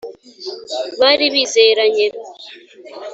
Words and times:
bari 1.01 1.25
bizeranye 1.33 2.07